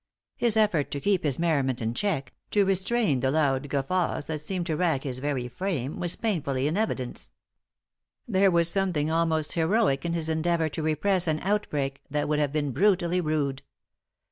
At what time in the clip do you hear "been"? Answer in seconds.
12.51-12.71